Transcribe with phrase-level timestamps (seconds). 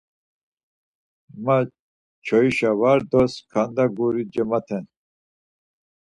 [1.43, 1.57] Ma
[2.25, 4.85] çoyişa var do sǩanda guri cemat̆en.